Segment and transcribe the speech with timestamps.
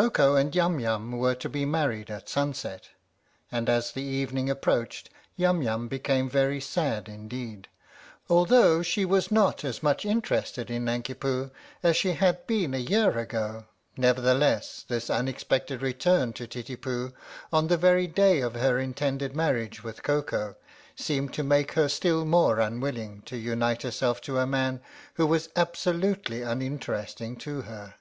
[0.00, 2.88] 45 OKO and Yum Yum were to be married at sunset,
[3.52, 7.68] and as the evening approached Yum Yum became very sad indeed.
[8.30, 11.50] Although she was not as much interested in Nanki Poo
[11.82, 17.12] as she had been a year ago, nevertheless his unexpected return to Titipu
[17.52, 20.56] on the very day of her intended marriage with Koko
[20.96, 24.80] seemed to make her still more unwilling to unite herself to a man
[25.16, 27.96] who was absolutely unin teresting to her.